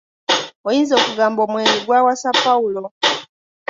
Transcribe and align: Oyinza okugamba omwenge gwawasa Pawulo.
Oyinza 0.67 0.93
okugamba 0.99 1.39
omwenge 1.45 1.77
gwawasa 1.85 2.29
Pawulo. 2.43 2.83